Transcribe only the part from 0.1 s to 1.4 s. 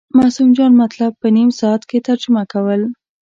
معصوم جان مطلب په